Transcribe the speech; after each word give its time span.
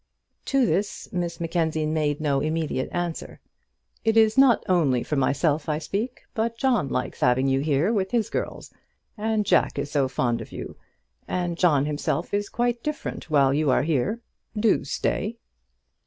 To 0.45 0.65
this 0.65 1.13
Miss 1.13 1.39
Mackenzie 1.39 1.85
made 1.85 2.19
no 2.19 2.39
immediate 2.39 2.89
answer. 2.91 3.39
"It 4.03 4.17
is 4.17 4.35
not 4.35 4.63
only 4.67 5.03
for 5.03 5.15
myself 5.15 5.69
I 5.69 5.77
speak, 5.77 6.21
but 6.33 6.57
John 6.57 6.87
likes 6.87 7.19
having 7.19 7.45
you 7.47 7.59
here 7.59 7.93
with 7.93 8.09
his 8.09 8.31
girls; 8.31 8.73
and 9.15 9.45
Jack 9.45 9.77
is 9.77 9.91
so 9.91 10.07
fond 10.07 10.41
of 10.41 10.51
you; 10.51 10.75
and 11.27 11.55
John 11.55 11.85
himself 11.85 12.33
is 12.33 12.49
quite 12.49 12.81
different 12.81 13.29
while 13.29 13.53
you 13.53 13.69
are 13.69 13.83
here. 13.83 14.21
Do 14.59 14.83
stay!" 14.85 15.37